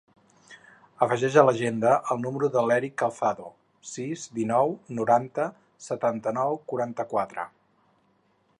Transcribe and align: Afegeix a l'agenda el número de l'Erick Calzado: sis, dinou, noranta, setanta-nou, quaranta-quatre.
Afegeix 1.05 1.35
a 1.41 1.43
l'agenda 1.49 1.91
el 2.15 2.21
número 2.23 2.49
de 2.55 2.63
l'Erick 2.69 2.95
Calzado: 3.01 3.51
sis, 3.91 4.25
dinou, 4.39 4.73
noranta, 5.01 5.45
setanta-nou, 5.89 6.61
quaranta-quatre. 6.73 7.47